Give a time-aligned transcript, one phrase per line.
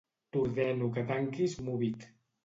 [0.35, 2.09] T'ordeno que tanquis Moovit.